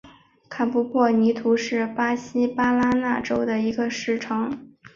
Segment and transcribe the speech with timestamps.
[0.49, 4.75] 坎普博尼图是巴西巴拉那州的一个市镇。